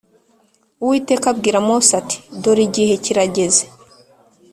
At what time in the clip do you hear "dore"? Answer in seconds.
2.41-2.61